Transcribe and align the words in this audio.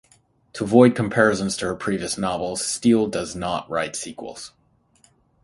To 0.53 0.63
avoid 0.63 0.95
comparisons 0.95 1.55
to 1.57 1.65
her 1.67 1.75
previous 1.75 2.17
novels, 2.17 2.65
Steel 2.65 3.05
does 3.05 3.35
not 3.35 3.69
write 3.69 3.95
sequels. 3.95 4.51